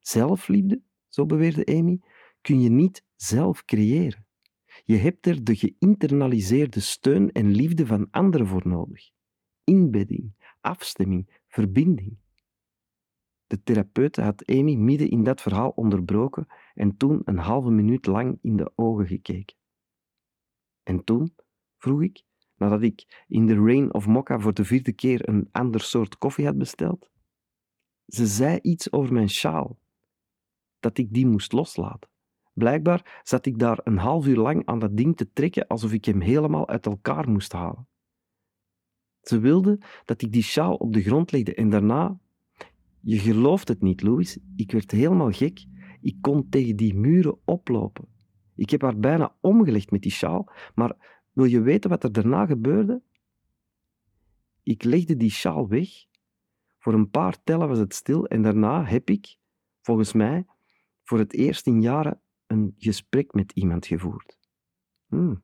Zelfliefde, 0.00 0.80
zo 1.08 1.26
beweerde 1.26 1.66
Amy, 1.78 2.00
kun 2.40 2.60
je 2.60 2.68
niet 2.68 3.04
zelf 3.14 3.64
creëren. 3.64 4.26
Je 4.84 4.96
hebt 4.96 5.26
er 5.26 5.44
de 5.44 5.56
geïnternaliseerde 5.56 6.80
steun 6.80 7.32
en 7.32 7.50
liefde 7.50 7.86
van 7.86 8.08
anderen 8.10 8.46
voor 8.46 8.68
nodig. 8.68 9.10
Inbedding, 9.64 10.32
afstemming, 10.60 11.40
verbinding. 11.48 12.16
De 13.46 13.62
therapeut 13.62 14.16
had 14.16 14.46
Amy 14.46 14.74
midden 14.74 15.10
in 15.10 15.22
dat 15.22 15.40
verhaal 15.40 15.70
onderbroken 15.70 16.46
en 16.76 16.96
toen 16.96 17.22
een 17.24 17.38
halve 17.38 17.70
minuut 17.70 18.06
lang 18.06 18.38
in 18.42 18.56
de 18.56 18.72
ogen 18.74 19.06
gekeken. 19.06 19.56
En 20.82 21.04
toen, 21.04 21.34
vroeg 21.76 22.02
ik, 22.02 22.22
nadat 22.56 22.82
ik 22.82 23.24
in 23.28 23.46
de 23.46 23.54
Rain 23.54 23.94
of 23.94 24.06
Mokka 24.06 24.38
voor 24.38 24.54
de 24.54 24.64
vierde 24.64 24.92
keer 24.92 25.28
een 25.28 25.48
ander 25.52 25.80
soort 25.80 26.18
koffie 26.18 26.44
had 26.44 26.58
besteld. 26.58 27.10
Ze 28.06 28.26
zei 28.26 28.58
iets 28.62 28.92
over 28.92 29.12
mijn 29.12 29.30
sjaal, 29.30 29.78
dat 30.78 30.98
ik 30.98 31.12
die 31.12 31.26
moest 31.26 31.52
loslaten. 31.52 32.10
Blijkbaar 32.52 33.20
zat 33.22 33.46
ik 33.46 33.58
daar 33.58 33.80
een 33.84 33.98
half 33.98 34.26
uur 34.26 34.36
lang 34.36 34.66
aan 34.66 34.78
dat 34.78 34.96
ding 34.96 35.16
te 35.16 35.32
trekken 35.32 35.66
alsof 35.66 35.92
ik 35.92 36.04
hem 36.04 36.20
helemaal 36.20 36.68
uit 36.68 36.86
elkaar 36.86 37.30
moest 37.30 37.52
halen. 37.52 37.88
Ze 39.20 39.38
wilde 39.38 39.80
dat 40.04 40.22
ik 40.22 40.32
die 40.32 40.42
sjaal 40.42 40.74
op 40.74 40.92
de 40.92 41.02
grond 41.02 41.32
legde 41.32 41.54
en 41.54 41.70
daarna 41.70 42.20
je 43.08 43.18
gelooft 43.18 43.68
het 43.68 43.82
niet, 43.82 44.02
Louis. 44.02 44.38
Ik 44.56 44.72
werd 44.72 44.90
helemaal 44.90 45.30
gek. 45.30 45.66
Ik 46.06 46.16
kon 46.20 46.48
tegen 46.48 46.76
die 46.76 46.94
muren 46.94 47.38
oplopen. 47.44 48.08
Ik 48.54 48.70
heb 48.70 48.82
haar 48.82 48.98
bijna 48.98 49.36
omgelegd 49.40 49.90
met 49.90 50.02
die 50.02 50.10
sjaal, 50.10 50.52
maar 50.74 51.22
wil 51.32 51.44
je 51.44 51.60
weten 51.60 51.90
wat 51.90 52.04
er 52.04 52.12
daarna 52.12 52.46
gebeurde? 52.46 53.02
Ik 54.62 54.82
legde 54.82 55.16
die 55.16 55.30
sjaal 55.30 55.68
weg. 55.68 55.88
Voor 56.78 56.94
een 56.94 57.10
paar 57.10 57.42
tellen 57.42 57.68
was 57.68 57.78
het 57.78 57.94
stil 57.94 58.26
en 58.26 58.42
daarna 58.42 58.84
heb 58.84 59.10
ik, 59.10 59.36
volgens 59.82 60.12
mij, 60.12 60.46
voor 61.02 61.18
het 61.18 61.32
eerst 61.32 61.66
in 61.66 61.82
jaren 61.82 62.20
een 62.46 62.74
gesprek 62.76 63.32
met 63.32 63.52
iemand 63.52 63.86
gevoerd. 63.86 64.38
Hm, 65.06 65.34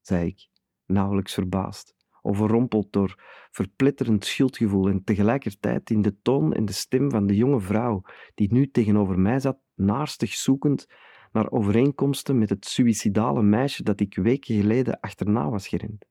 zei 0.00 0.26
ik, 0.26 0.48
nauwelijks 0.86 1.34
verbaasd 1.34 1.94
overrompeld 2.22 2.92
door 2.92 3.14
verpletterend 3.50 4.24
schuldgevoel 4.24 4.88
en 4.88 5.04
tegelijkertijd 5.04 5.90
in 5.90 6.02
de 6.02 6.20
toon 6.22 6.52
en 6.52 6.64
de 6.64 6.72
stem 6.72 7.10
van 7.10 7.26
de 7.26 7.36
jonge 7.36 7.60
vrouw 7.60 8.02
die 8.34 8.52
nu 8.52 8.70
tegenover 8.70 9.18
mij 9.18 9.40
zat, 9.40 9.58
naarstig 9.80 10.34
zoekend 10.34 10.86
naar 11.32 11.50
overeenkomsten 11.50 12.38
met 12.38 12.48
het 12.48 12.66
suïcidale 12.66 13.42
meisje 13.42 13.82
dat 13.82 14.00
ik 14.00 14.14
weken 14.14 14.54
geleden 14.54 15.00
achterna 15.00 15.50
was 15.50 15.68
gerend. 15.68 16.04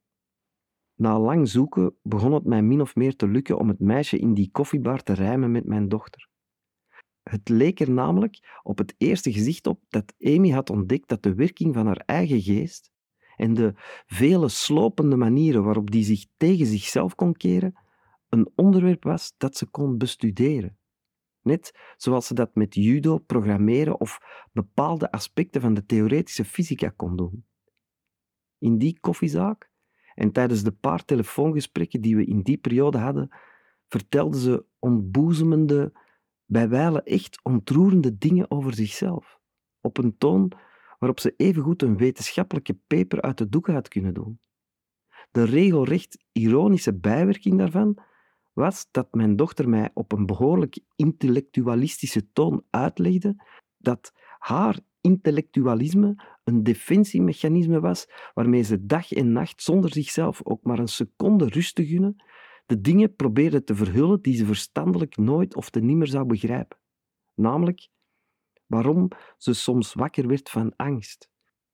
Na 0.96 1.20
lang 1.20 1.50
zoeken 1.50 1.96
begon 2.02 2.34
het 2.34 2.46
mij 2.46 2.62
min 2.62 2.82
of 2.82 2.96
meer 2.96 3.16
te 3.16 3.28
lukken 3.28 3.58
om 3.58 3.68
het 3.68 3.80
meisje 3.80 4.18
in 4.18 4.34
die 4.34 4.50
koffiebar 4.52 5.04
te 5.04 5.14
rijmen 5.14 5.52
met 5.52 5.66
mijn 5.66 5.90
dochter. 5.90 6.28
Het 7.24 7.50
leek 7.50 7.80
er 7.80 7.92
namelijk 7.92 8.60
op 8.64 8.78
het 8.78 8.96
eerste 8.98 9.32
gezicht 9.32 9.68
op 9.68 9.84
dat 9.90 10.14
Amy 10.20 10.50
had 10.50 10.70
ontdekt 10.70 11.08
dat 11.08 11.24
de 11.24 11.34
werking 11.34 11.74
van 11.74 11.86
haar 11.86 12.04
eigen 12.06 12.42
geest 12.42 12.92
en 13.36 13.54
de 13.54 13.74
vele 14.06 14.50
slopende 14.50 15.16
manieren 15.16 15.64
waarop 15.64 15.92
die 15.92 16.04
zich 16.04 16.26
tegen 16.38 16.66
zichzelf 16.66 17.16
kon 17.16 17.34
keren, 17.34 17.76
een 18.30 18.50
onderwerp 18.56 19.04
was 19.04 19.34
dat 19.38 19.58
ze 19.58 19.66
kon 19.66 19.98
bestuderen. 19.98 20.79
Net 21.50 21.94
zoals 21.98 22.28
ze 22.28 22.34
dat 22.34 22.56
met 22.56 22.76
judo, 22.76 23.18
programmeren 23.18 24.00
of 24.00 24.20
bepaalde 24.52 25.12
aspecten 25.12 25.62
van 25.62 25.74
de 25.74 25.86
theoretische 25.86 26.46
fysica 26.46 26.90
kon 26.90 27.16
doen. 27.16 27.46
In 28.58 28.78
die 28.78 29.00
koffiezaak 29.00 29.72
en 30.16 30.32
tijdens 30.32 30.64
de 30.64 30.72
paar 30.72 31.06
telefoongesprekken 31.06 32.02
die 32.02 32.16
we 32.16 32.26
in 32.26 32.42
die 32.42 32.58
periode 32.58 32.98
hadden, 32.98 33.30
vertelde 33.88 34.40
ze 34.40 34.66
ontboezemende, 34.80 35.94
bijwijlen 36.46 37.04
echt 37.04 37.40
ontroerende 37.44 38.18
dingen 38.18 38.52
over 38.52 38.74
zichzelf, 38.74 39.40
op 39.82 39.98
een 39.98 40.18
toon 40.18 40.52
waarop 41.00 41.20
ze 41.20 41.34
evengoed 41.38 41.82
een 41.82 41.98
wetenschappelijke 41.98 42.74
paper 42.88 43.22
uit 43.22 43.38
de 43.38 43.50
doeken 43.50 43.74
had 43.74 43.88
kunnen 43.88 44.14
doen. 44.14 44.40
De 45.32 45.44
regelrecht 45.44 46.26
ironische 46.32 46.94
bijwerking 46.94 47.58
daarvan 47.58 47.98
was 48.60 48.88
dat 48.92 49.14
mijn 49.14 49.36
dochter 49.36 49.70
mij 49.70 49.90
op 49.94 50.12
een 50.12 50.26
behoorlijk 50.26 50.80
intellectualistische 50.96 52.32
toon 52.32 52.64
uitlegde 52.70 53.44
dat 53.78 54.14
haar 54.40 54.80
intellectualisme 55.02 56.24
een 56.44 56.64
defensiemechanisme 56.64 57.80
was 57.80 58.08
waarmee 58.34 58.62
ze 58.62 58.86
dag 58.86 59.12
en 59.12 59.32
nacht 59.32 59.64
zonder 59.64 59.94
zichzelf 59.94 60.42
ook 60.44 60.64
maar 60.64 60.80
een 60.80 60.88
seconde 60.88 61.46
rust 61.46 61.76
te 61.76 61.86
gunnen, 61.86 62.24
de 62.66 62.82
dingen 62.82 63.16
probeerde 63.16 63.64
te 63.64 63.76
verhullen 63.76 64.22
die 64.22 64.36
ze 64.36 64.46
verstandelijk 64.46 65.18
nooit 65.18 65.56
of 65.56 65.70
te 65.70 65.80
nimmer 65.80 66.08
zou 66.08 66.26
begrijpen. 66.26 66.78
Namelijk 67.36 67.88
waarom 68.66 69.08
ze 69.38 69.54
soms 69.54 69.94
wakker 69.94 70.28
werd 70.28 70.50
van 70.50 70.74
angst, 70.76 71.30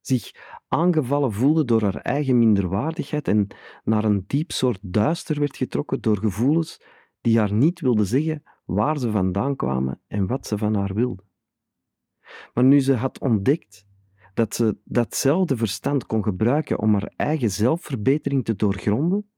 zich 0.07 0.31
aangevallen 0.67 1.31
voelde 1.33 1.65
door 1.65 1.81
haar 1.81 1.95
eigen 1.95 2.39
minderwaardigheid 2.39 3.27
en 3.27 3.47
naar 3.83 4.03
een 4.03 4.24
diep 4.27 4.51
soort 4.51 4.79
duister 4.81 5.39
werd 5.39 5.57
getrokken 5.57 6.01
door 6.01 6.17
gevoelens 6.17 6.81
die 7.21 7.39
haar 7.39 7.53
niet 7.53 7.79
wilden 7.79 8.05
zeggen 8.05 8.43
waar 8.65 8.97
ze 8.97 9.12
vandaan 9.12 9.55
kwamen 9.55 10.01
en 10.07 10.27
wat 10.27 10.47
ze 10.47 10.57
van 10.57 10.75
haar 10.75 10.93
wilden. 10.93 11.25
Maar 12.53 12.63
nu 12.63 12.79
ze 12.79 12.93
had 12.93 13.19
ontdekt 13.19 13.85
dat 14.33 14.55
ze 14.55 14.77
datzelfde 14.83 15.57
verstand 15.57 16.05
kon 16.05 16.24
gebruiken 16.24 16.79
om 16.79 16.93
haar 16.93 17.13
eigen 17.15 17.51
zelfverbetering 17.51 18.45
te 18.45 18.55
doorgronden, 18.55 19.29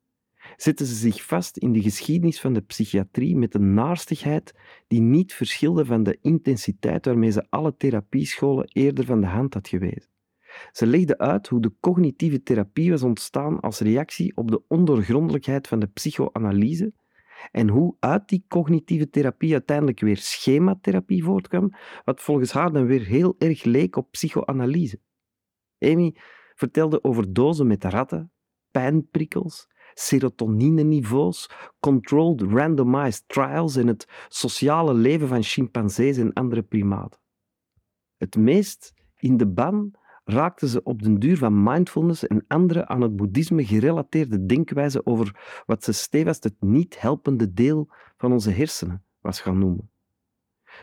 zette 0.56 0.86
ze 0.86 0.96
zich 0.96 1.26
vast 1.26 1.58
in 1.58 1.72
de 1.72 1.82
geschiedenis 1.82 2.42
van 2.42 2.54
de 2.54 2.62
psychiatrie 2.62 3.36
met 3.36 3.56
een 3.56 3.74
naarstigheid 3.74 4.56
die 4.88 5.02
niet 5.02 5.34
verschilde 5.34 5.86
van 5.86 6.04
de 6.04 6.18
intensiteit 6.22 7.06
waarmee 7.06 7.32
ze 7.32 7.46
alle 7.50 7.78
therapiescholen 7.78 8.68
eerder 8.68 9.06
van 9.06 9.22
de 9.22 9.28
hand 9.28 9.54
had 9.54 9.68
gewezen. 9.68 10.17
Ze 10.72 10.88
legde 10.88 11.18
uit 11.18 11.48
hoe 11.48 11.62
de 11.62 11.74
cognitieve 11.80 12.44
therapie 12.44 12.92
was 12.92 13.04
ontstaan 13.04 13.60
als 13.60 13.80
reactie 13.80 14.38
op 14.38 14.52
de 14.52 14.62
ondoorgrondelijkheid 14.68 15.68
van 15.68 15.80
de 15.80 15.88
psychoanalyse 15.88 16.94
en 17.52 17.70
hoe 17.70 17.96
uit 18.00 18.30
die 18.30 18.46
cognitieve 18.48 19.10
therapie 19.10 19.52
uiteindelijk 19.52 20.00
weer 20.00 20.18
schematherapie 20.18 21.24
voortkwam, 21.24 21.74
wat 22.04 22.22
volgens 22.22 22.52
haar 22.52 22.72
dan 22.72 22.86
weer 22.86 23.06
heel 23.06 23.36
erg 23.38 23.64
leek 23.64 23.96
op 23.96 24.12
psychoanalyse. 24.12 25.00
Amy 25.80 26.16
vertelde 26.56 27.04
over 27.04 27.34
dozen 27.34 27.68
met 27.68 27.84
ratten, 27.84 28.32
pijnprikkels, 28.72 29.68
serotonine-niveaus, 29.94 31.50
controlled 31.80 32.42
randomized 32.42 33.24
trials 33.28 33.76
en 33.76 33.88
het 33.88 34.08
sociale 34.28 34.94
leven 34.94 35.28
van 35.28 35.44
chimpansees 35.44 36.18
en 36.18 36.34
andere 36.34 36.62
primaten. 36.62 37.20
Het 38.18 38.36
meest 38.36 38.94
in 39.16 39.38
de 39.38 39.48
ban 39.48 39.96
raakten 40.28 40.68
ze 40.68 40.84
op 40.84 41.02
den 41.02 41.20
duur 41.20 41.38
van 41.38 41.64
mindfulness 41.64 42.28
en 42.28 42.46
andere 42.48 42.88
aan 42.88 43.02
het 43.02 43.16
boeddhisme 43.16 43.66
gerelateerde 43.66 44.46
denkwijzen 44.46 45.06
over 45.06 45.62
wat 45.66 45.84
ze 45.84 45.92
stevast 45.92 46.44
het 46.44 46.56
niet 46.60 47.02
helpende 47.02 47.54
deel 47.54 47.90
van 48.18 48.32
onze 48.32 48.52
hersenen 48.52 49.04
was 49.22 49.42
gaan 49.42 49.60
noemen. 49.60 49.92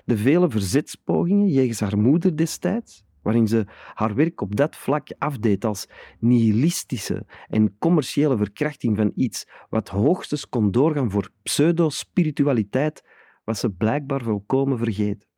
De 0.04 0.16
vele 0.16 0.50
verzetspogingen 0.50 1.48
jegens 1.48 1.80
haar 1.80 1.98
moeder 1.98 2.36
destijds, 2.36 3.04
waarin 3.22 3.48
ze 3.48 3.64
haar 3.94 4.14
werk 4.14 4.40
op 4.40 4.56
dat 4.56 4.76
vlak 4.76 5.08
afdeed 5.18 5.64
als 5.64 5.88
nihilistische 6.18 7.26
en 7.48 7.78
commerciële 7.78 8.36
verkrachting 8.36 8.96
van 8.96 9.12
iets 9.14 9.48
wat 9.68 9.88
hoogstens 9.88 10.48
kon 10.48 10.70
doorgaan 10.70 11.10
voor 11.10 11.30
pseudo-spiritualiteit, 11.42 13.04
was 13.44 13.60
ze 13.60 13.70
blijkbaar 13.70 14.22
volkomen 14.22 14.78
vergeten. 14.78 15.28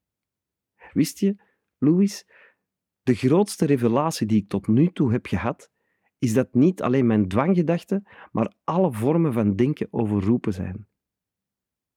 Wist 0.92 1.18
je, 1.18 1.36
Louis, 1.78 2.26
de 3.06 3.14
grootste 3.14 3.66
revelatie 3.66 4.26
die 4.26 4.42
ik 4.42 4.48
tot 4.48 4.66
nu 4.66 4.92
toe 4.92 5.12
heb 5.12 5.26
gehad, 5.26 5.70
is 6.18 6.32
dat 6.32 6.54
niet 6.54 6.82
alleen 6.82 7.06
mijn 7.06 7.28
dwanggedachten, 7.28 8.06
maar 8.32 8.52
alle 8.64 8.92
vormen 8.92 9.32
van 9.32 9.56
denken 9.56 9.88
overroepen 9.90 10.52
zijn. 10.52 10.86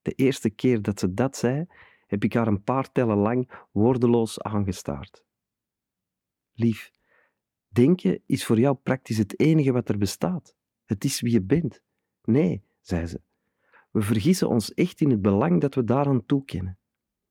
De 0.02 0.12
eerste 0.12 0.50
keer 0.50 0.82
dat 0.82 1.00
ze 1.00 1.14
dat 1.14 1.38
zei, 1.38 1.66
heb 2.08 2.24
ik 2.24 2.34
haar 2.34 2.48
een 2.48 2.64
paar 2.64 2.92
tellen 2.92 3.18
lang 3.18 3.66
woordeloos 3.72 4.42
aangestaard. 4.42 5.24
Lief, 6.54 6.92
denken 7.68 8.22
is 8.26 8.46
voor 8.46 8.60
jou 8.60 8.76
praktisch 8.76 9.18
het 9.18 9.40
enige 9.40 9.72
wat 9.72 9.90
er 9.90 9.98
bestaat. 9.98 10.56
Het 10.86 11.04
is 11.04 11.22
wie 11.22 11.32
je 11.32 11.42
bent. 11.42 11.82
Nee, 12.24 12.64
zei 12.82 13.06
ze. 13.06 13.22
We 13.92 14.02
vergissen 14.02 14.50
ons 14.50 14.74
echt 14.74 15.02
in 15.02 15.10
het 15.10 15.22
belang 15.22 15.62
dat 15.62 15.76
we 15.76 15.84
daaraan 15.84 16.26
toekennen. 16.26 16.78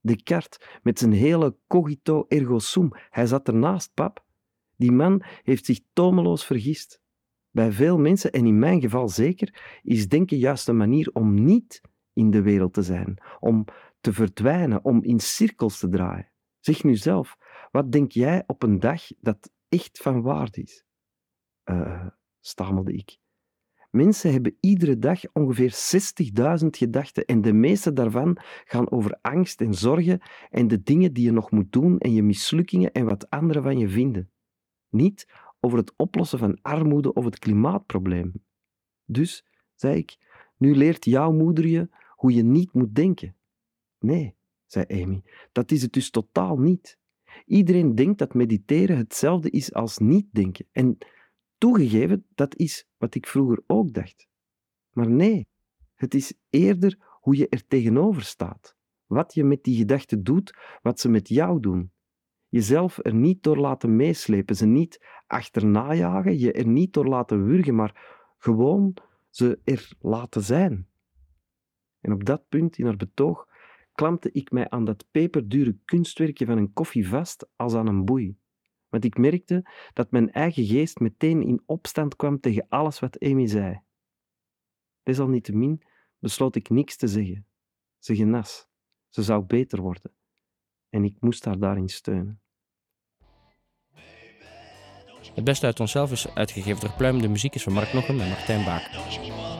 Descartes 0.00 0.60
met 0.82 0.98
zijn 0.98 1.12
hele 1.12 1.56
cogito 1.66 2.24
ergo 2.28 2.58
sum. 2.58 2.90
Hij 3.10 3.26
zat 3.26 3.48
ernaast, 3.48 3.94
pap. 3.94 4.24
Die 4.76 4.92
man 4.92 5.22
heeft 5.42 5.64
zich 5.64 5.80
tomeloos 5.92 6.46
vergist. 6.46 7.00
Bij 7.50 7.72
veel 7.72 7.98
mensen, 7.98 8.32
en 8.32 8.46
in 8.46 8.58
mijn 8.58 8.80
geval 8.80 9.08
zeker, 9.08 9.78
is 9.82 10.08
denken 10.08 10.36
juist 10.36 10.68
een 10.68 10.76
manier 10.76 11.10
om 11.12 11.44
niet 11.44 11.80
in 12.12 12.30
de 12.30 12.42
wereld 12.42 12.74
te 12.74 12.82
zijn, 12.82 13.22
om 13.40 13.64
te 14.00 14.12
verdwijnen, 14.12 14.84
om 14.84 15.04
in 15.04 15.20
cirkels 15.20 15.78
te 15.78 15.88
draaien. 15.88 16.32
Zeg 16.60 16.84
nu 16.84 16.96
zelf, 16.96 17.36
wat 17.70 17.92
denk 17.92 18.12
jij 18.12 18.44
op 18.46 18.62
een 18.62 18.78
dag 18.78 19.02
dat 19.20 19.50
echt 19.68 19.98
van 19.98 20.22
waarde 20.22 20.62
is? 20.62 20.84
Uh, 21.64 22.06
stamelde 22.40 22.92
ik. 22.92 23.18
Mensen 23.90 24.32
hebben 24.32 24.56
iedere 24.60 24.98
dag 24.98 25.20
ongeveer 25.32 25.72
60.000 26.60 26.66
gedachten 26.70 27.24
en 27.24 27.40
de 27.40 27.52
meeste 27.52 27.92
daarvan 27.92 28.36
gaan 28.64 28.90
over 28.90 29.18
angst 29.20 29.60
en 29.60 29.74
zorgen 29.74 30.20
en 30.50 30.68
de 30.68 30.82
dingen 30.82 31.12
die 31.12 31.24
je 31.24 31.32
nog 31.32 31.50
moet 31.50 31.72
doen 31.72 31.98
en 31.98 32.12
je 32.12 32.22
mislukkingen 32.22 32.92
en 32.92 33.04
wat 33.04 33.30
anderen 33.30 33.62
van 33.62 33.78
je 33.78 33.88
vinden. 33.88 34.30
Niet 34.88 35.28
over 35.60 35.78
het 35.78 35.92
oplossen 35.96 36.38
van 36.38 36.58
armoede 36.62 37.12
of 37.12 37.24
het 37.24 37.38
klimaatprobleem. 37.38 38.32
Dus, 39.04 39.44
zei 39.74 39.96
ik, 39.96 40.16
nu 40.56 40.74
leert 40.74 41.04
jouw 41.04 41.32
moeder 41.32 41.66
je 41.66 41.88
hoe 42.08 42.34
je 42.34 42.42
niet 42.42 42.72
moet 42.72 42.94
denken. 42.94 43.36
Nee, 43.98 44.34
zei 44.66 44.84
Amy, 45.02 45.22
dat 45.52 45.70
is 45.70 45.82
het 45.82 45.92
dus 45.92 46.10
totaal 46.10 46.58
niet. 46.58 46.98
Iedereen 47.46 47.94
denkt 47.94 48.18
dat 48.18 48.34
mediteren 48.34 48.96
hetzelfde 48.96 49.50
is 49.50 49.72
als 49.74 49.98
niet 49.98 50.26
denken. 50.30 50.66
En 50.72 50.98
Toegegeven, 51.58 52.26
dat 52.34 52.56
is 52.56 52.86
wat 52.96 53.14
ik 53.14 53.26
vroeger 53.26 53.62
ook 53.66 53.92
dacht. 53.92 54.28
Maar 54.90 55.10
nee, 55.10 55.48
het 55.94 56.14
is 56.14 56.34
eerder 56.50 56.98
hoe 57.20 57.36
je 57.36 57.48
er 57.48 57.66
tegenover 57.66 58.22
staat. 58.22 58.76
Wat 59.06 59.34
je 59.34 59.44
met 59.44 59.64
die 59.64 59.76
gedachten 59.76 60.22
doet, 60.22 60.56
wat 60.82 61.00
ze 61.00 61.08
met 61.08 61.28
jou 61.28 61.60
doen. 61.60 61.92
Jezelf 62.48 62.98
er 63.02 63.14
niet 63.14 63.42
door 63.42 63.56
laten 63.56 63.96
meeslepen, 63.96 64.56
ze 64.56 64.66
niet 64.66 65.06
achterna 65.26 65.94
jagen, 65.94 66.38
je 66.38 66.52
er 66.52 66.66
niet 66.66 66.92
door 66.92 67.06
laten 67.06 67.44
wurgen, 67.44 67.74
maar 67.74 68.22
gewoon 68.38 68.96
ze 69.30 69.60
er 69.64 69.92
laten 70.00 70.42
zijn. 70.42 70.88
En 72.00 72.12
op 72.12 72.24
dat 72.24 72.48
punt 72.48 72.78
in 72.78 72.84
haar 72.84 72.96
betoog 72.96 73.48
klampte 73.92 74.32
ik 74.32 74.50
mij 74.50 74.70
aan 74.70 74.84
dat 74.84 75.06
peperdure 75.10 75.78
kunstwerkje 75.84 76.46
van 76.46 76.58
een 76.58 76.72
koffie 76.72 77.08
vast 77.08 77.48
als 77.56 77.74
aan 77.74 77.86
een 77.86 78.04
boei 78.04 78.36
want 78.88 79.04
ik 79.04 79.18
merkte 79.18 79.70
dat 79.92 80.10
mijn 80.10 80.32
eigen 80.32 80.64
geest 80.64 80.98
meteen 80.98 81.42
in 81.42 81.62
opstand 81.66 82.16
kwam 82.16 82.40
tegen 82.40 82.66
alles 82.68 82.98
wat 82.98 83.20
Amy 83.20 83.46
zei. 83.46 83.80
Desalniettemin 85.02 85.82
besloot 86.18 86.56
ik 86.56 86.70
niks 86.70 86.96
te 86.96 87.08
zeggen. 87.08 87.46
Ze 87.98 88.16
genas. 88.16 88.66
Ze 89.08 89.22
zou 89.22 89.42
beter 89.42 89.80
worden. 89.80 90.12
En 90.88 91.04
ik 91.04 91.16
moest 91.20 91.44
haar 91.44 91.58
daarin 91.58 91.88
steunen. 91.88 92.40
Het 95.34 95.44
beste 95.44 95.66
uit 95.66 95.80
onszelf 95.80 96.12
is 96.12 96.28
uitgegeven 96.34 96.80
door 96.80 96.96
Pluim. 96.96 97.20
De 97.20 97.28
muziek 97.28 97.54
is 97.54 97.62
van 97.62 97.72
Mark 97.72 97.92
Nochem 97.92 98.20
en 98.20 98.28
Martijn 98.28 98.64
Baak. 98.64 99.57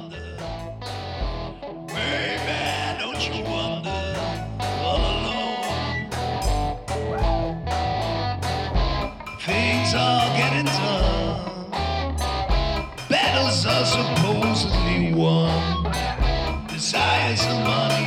talk 9.91 10.39
and 10.39 10.67
done. 10.67 12.17
Battles 13.09 13.65
are 13.65 13.87
supposedly 13.87 15.15
won. 15.15 15.93
Desires 16.69 17.47
are 17.47 17.65
money. 17.65 17.98